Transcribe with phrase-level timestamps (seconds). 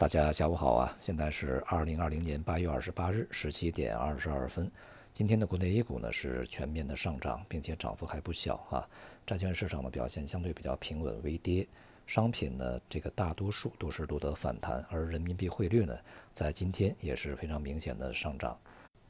[0.00, 0.96] 大家下午好啊！
[0.98, 4.72] 现在是二零二零年八月二十八日十七点二十二分。
[5.12, 8.88] 今天的国内 A 股呢是全面的上涨，并且涨幅还不小啊。
[9.26, 11.68] 债券市场的表现相对比较平稳，微跌。
[12.06, 15.94] 商品呢，这个大多数都是录得反弹，而人民币汇率呢，
[16.32, 18.58] 在今天也是非常明显的上涨。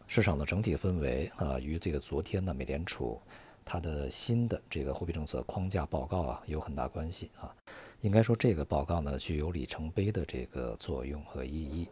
[0.08, 3.22] 市场的整体氛围啊，与这个昨天呢，美联储
[3.72, 7.54] 它的新的这个货币政策框架报告啊，有很大关系啊。
[8.00, 11.86] 应该说，这个报告呢具有里程碑的这个作用和意义，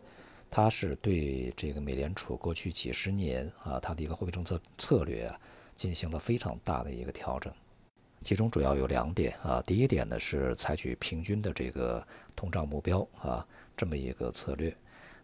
[0.50, 5.40] 它是对这个美联储过去几十年啊它的一个货币政策策略啊
[5.76, 7.52] 进行了非常大的一个调整，
[8.22, 12.04] 其中主要有两点啊，第一点呢是采取平均的这个
[12.34, 14.76] 通胀目标啊这么一个策略，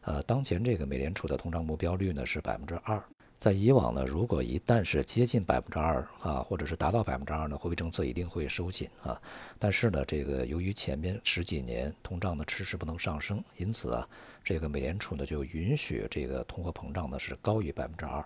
[0.02, 3.02] 呃，当前这个美联储的通胀目标率呢是百分之二。
[3.38, 9.20] 在以往呢，如果一旦是接近百分之二啊，或者是达到百分之二呢，货币政策一定会收紧啊。
[9.58, 14.08] 但是呢，这个由于前面十几年通胀呢迟迟不能上升，因此啊，
[14.42, 18.24] 这个美联储呢就允许这个通货膨胀呢是高于百分之二，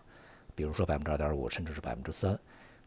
[0.55, 2.39] 比如说百分之二点五，甚至是百分之三。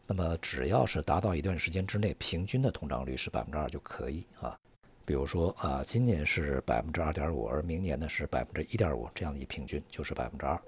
[0.06, 4.58] 那么只要是达到一段时间之内平均的通胀率是百分之二就可以啊。
[5.04, 10.58] 比如说啊，今年是百分之二点五，而明年呢是百分之一点五，这样一平均就是百分之二。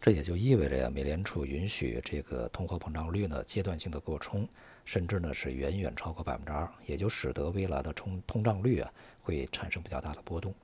[0.00, 4.48] 这也就意味着呀，美联储允许这个通货膨胀率呢阶段性的过冲，
[4.84, 10.54] 甚至呢是远远超过百分之二，也就使得未来的通通胀率啊会产生比较大的波动。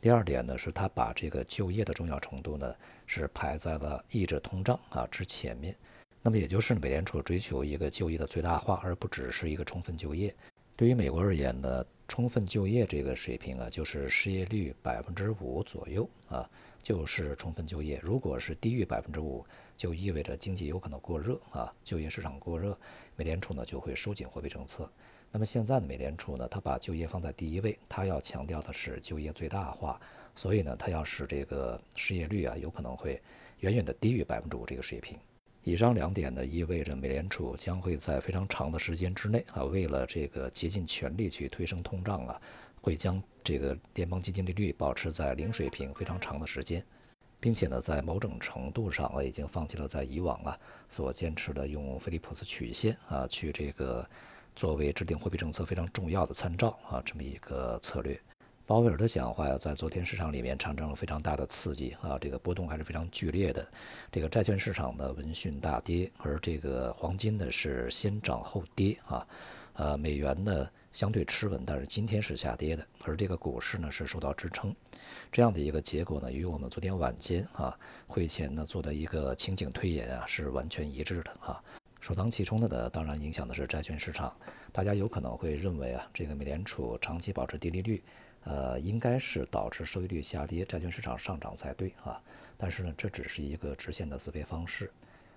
[0.00, 2.74] 第二点呢，是它把这个就业的重要程度呢
[3.06, 5.74] 是排在了抑制通胀啊之前面。
[6.20, 10.34] 那么也就是美联储追求一个就业的最大化，而不只是一个充分就业。
[10.76, 16.50] 对于美国而言呢，充分就业这个水平啊，就是失业率百分之五左右啊。
[16.82, 22.76] 就是充分就业，如果是低于百分之五，就意味着经济有可能过热啊，就业市场过热，
[23.14, 24.90] 美联储呢就会收紧货币政策。
[25.30, 30.00] 那么现在的美联储呢，它把就业放在第一位，它要强调的是就业最大化，
[30.34, 33.22] 所以呢，它要使这个失业率啊有可能会
[33.58, 35.16] 远远的低于百分之五这个水平。
[35.62, 42.40] 以上两点呢，意味着美联储将会在非常长的时间之内啊，为了这个竭尽全力去推升通胀啊。
[42.82, 46.82] 会将这个联邦基金利率保持在零水平非常长的时间，
[47.38, 50.58] 并且呢，在某种程度上啊，已经放弃了在以往啊
[50.88, 54.08] 所坚持的用菲利普斯曲线啊去这个
[54.56, 58.18] 作为制定货币政策非常重要的参照啊这么一个策略。
[58.70, 63.66] 鲍威尔的讲话呀，在昨天市场里面产生了非常大的刺激啊，这个波动还是非常剧烈的。
[64.12, 69.26] 这个债券市场呢闻讯大跌，而这个黄金呢是先涨后跌啊，
[69.72, 70.68] 呃，美元呢。
[70.92, 74.74] 相对持稳，但是今天是下跌的，而这个股市呢是受到支撑，
[75.32, 77.76] 这样的一个结果呢，与我们昨天晚间啊
[78.06, 81.60] 会前呢做的一个情景推演啊是完全一致的啊。
[82.00, 84.32] 首当其冲的呢，当然影响的是债券市场。
[84.72, 88.02] 大家有可能会认为啊，这个美联储长期保持低利率，
[88.44, 92.20] 呃，应该是导致收益率下跌，债券市场上涨才对啊。
[92.56, 94.90] 但是呢，这只是一个直线的思维方式。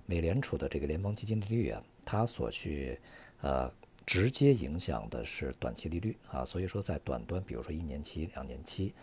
[0.05, 2.99] 美联储的这个联邦基金利率啊，它所去
[3.41, 3.71] 呃。
[4.05, 8.93] 直接影响的是短期利率啊，所以说在短端，比如说一年期、两年期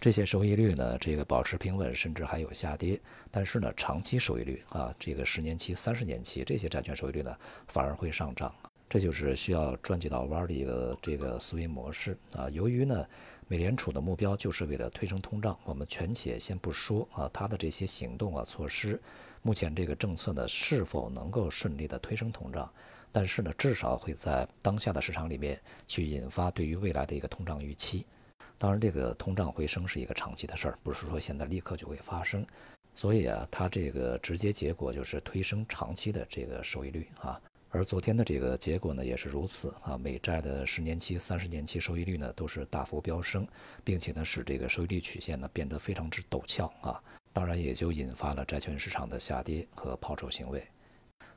[0.00, 2.98] 这些收益率呢，这个保持平稳，甚至还有下跌。
[3.30, 7.36] 但是呢，长期收益率啊，这个十年期、三十年期这些债券收益率呢，
[7.68, 8.50] 反而会上涨。
[8.88, 12.48] 这就是需要转几道弯的一个这个思维模式啊。
[12.48, 13.06] 由于呢，
[13.48, 19.00] 美联储的目标就是为了推升通胀，我们全且先不说啊，它的这些行动啊、措施，
[19.42, 22.68] 目前这个政策呢，是否能够顺利的推升通胀？
[23.12, 28.04] 但是呢，至少会在当下的市场里面去引发对于未来的一个通胀预期。
[28.58, 32.44] 当然，这个通胀回升是一个长期的事儿，不是说现在立刻就会发生。
[32.94, 37.40] 所以啊，它这个直接结果就是推升长期的这个收益率啊。
[37.70, 39.98] 而昨天的这个结果呢，也是如此啊。
[39.98, 43.46] 美债的十年期、三十年期收益率呢，都是大幅飙升，
[43.84, 47.02] 并且呢，使这个收益率曲线呢变得非常之陡峭啊。
[47.32, 50.66] 当然，也就引发了债券市场的下跌和抛售行为。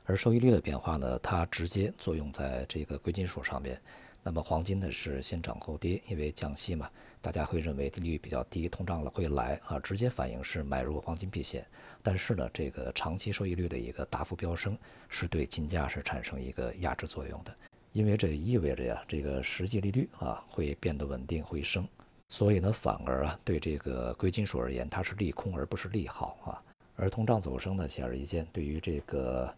[0.04, 3.80] 而收益率的变化呢，它直接作用在这个贵金属上面。
[4.22, 6.90] 那么黄金呢是先涨后跌，因为降息嘛，
[7.22, 11.66] 大家会认为利率比较低，通胀了会来啊，直接反应是买入黄金避险。
[12.02, 14.76] 但是呢，这个长期收益率的一个大幅飙升，
[15.08, 17.54] 是对金价是产生一个压制作用的，
[17.92, 21.88] 因为这意味着呀，这个实际利率啊会变得稳定回升，
[22.28, 26.62] 所以呢，反而啊对这个贵金属而言，它是利空而不是利好啊。
[26.94, 29.54] 而通胀走升呢，显而易见，对于这个。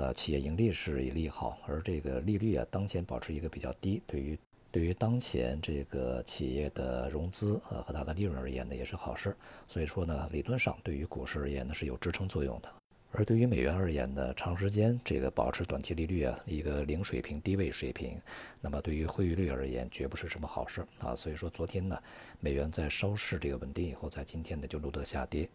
[0.00, 4.38] 呃，企业盈利是一利好，而这个利率啊，当前保持一个比较低，对于
[4.72, 9.36] 对于当前这个企业的融资呃和它的利润而言呢，也是好事。
[9.68, 12.72] 所以说呢，理论上对于股市而言呢是有支撑作用的。
[13.12, 18.18] 而对于美元而言呢，长时间这个保持短期利率啊一个零水平、低位水平，
[18.62, 21.14] 那么对于汇率而言，绝不是什么好事啊。
[21.14, 22.02] 所以说，昨天呢，
[22.40, 25.46] 美元在稍事这个稳定以后，在今天呢就录得下跌。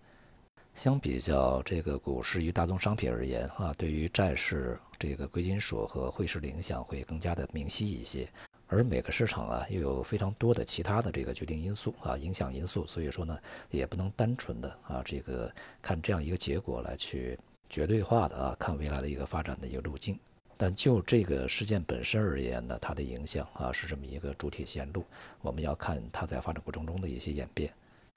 [0.76, 8.28] 相比较这个股市与大宗商品而言啊，对于债市、这个贵金属和汇市的影响会更加的明晰一些。
[8.68, 13.40] 而每个市场啊，又有非常多的其他的这个决定因素啊，影响因素，所以说呢，
[13.72, 15.50] 也不能单纯的啊，这个
[15.82, 17.40] 看这样一个结果来去
[17.70, 20.20] 绝对化的啊，看未来的一个发展的一个路径。
[20.58, 25.06] 但就这个事件本身而言呢，它的影响啊，是这么一个主体线路，
[25.42, 27.74] 我们要看它在发展过程中的一些演变。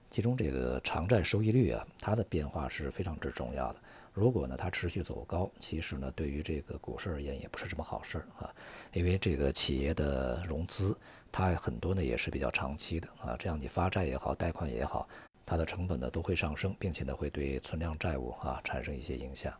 [0.09, 3.79] 其中这个偿债收益率啊，它的变化是非常之重要的。
[4.13, 8.53] 如果呢它持续走高，其实呢对于这个股市而言也不是什么好事儿啊，
[8.91, 10.97] 因为这个企业的融资
[11.31, 15.07] 它很多呢也是比较长期的啊，这样你发债也好，贷款也好，
[15.45, 19.53] 它的成本呢都会上升，并且呢会对存量债务啊产生一些影响。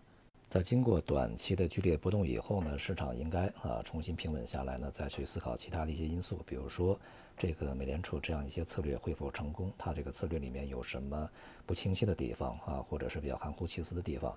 [0.49, 6.99] 在经过短期的剧烈波动以后呢，市场应该啊重新平稳下来呢，再去思考其他的一些因素，比如说
[7.37, 11.29] 这个美联储这样一些策略会否成功，它这个策略里面有什么
[11.67, 14.35] 不清晰的地方啊，或者是比较含糊其辞的地方。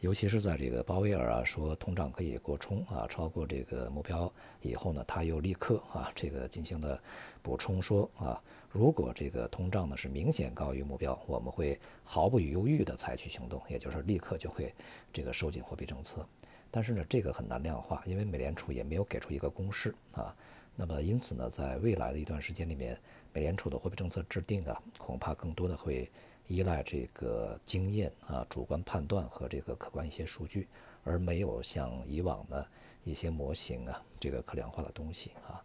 [0.00, 7.00] 尤其是在这个鲍威尔啊说通胀可以过冲啊超过这个目标以后呢，他又立刻啊这个进行了
[7.42, 8.40] 补充说啊，
[8.70, 14.72] 如果这个通胀呢是明显高于目标，我们会毫不犹豫地采取行动，也就是立刻就会
[15.12, 16.26] 这个收紧货币政策。
[16.70, 20.36] 但是呢，这个很难量化，因为美联储也没有给出一个公式啊。
[20.76, 22.98] 那么因此呢，在未来的一段时间里面，
[23.32, 26.10] 美联储的货币政策制定啊，恐怕更多的会。
[26.48, 30.68] 依赖这个经验啊、主观判断和这个客观一些数据，
[31.04, 32.66] 而没有像以往的
[33.04, 35.62] 一些模型啊，这个可量化的东西啊。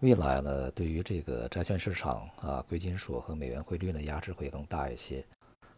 [0.00, 5.24] 未来呢，对于这个债券市场啊、贵金属和美元汇率呢，压制会更大一些。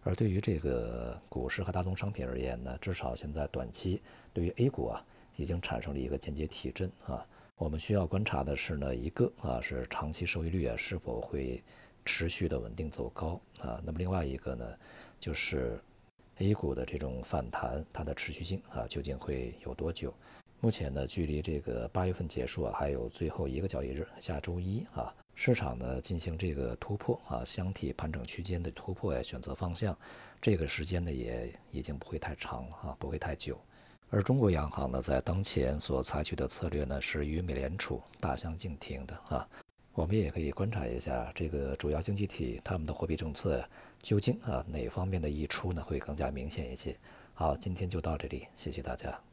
[0.03, 4.03] 而对于这个股市和大宗商品而言呢，至少现在短期
[4.33, 5.05] 对于 A 股啊，
[5.37, 7.27] 已经产生了一个间接提振啊。
[7.57, 11.63] 我们需要观察的是呢，一个啊是长期收益率啊是否会。
[12.09, 14.65] 持续的稳定走高啊，那么另外一个呢，
[15.21, 15.79] 就是
[16.39, 20.13] A 股的这种反弹，它的持续性啊，究竟会有多久？
[20.59, 29.95] 目前呢，距离这个八月份结束啊，还有最后一个交易日，下周一啊，市场呢进行这个突破啊，箱体盘整区间的突破呀，选择方向，
[30.41, 33.61] 这个时间呢也已经不会太长了啊，不会太久。
[34.09, 39.47] 而中国央行呢，在当前所采取的策略呢，是与美联储大相径庭的啊。
[39.99, 43.69] 我们也可以观察一下这个主要经济体他们的货币政策
[44.01, 46.97] 究竟啊哪方面的溢出呢会更加明显一些。
[47.35, 49.28] 好，今天就到这里，谢谢大家。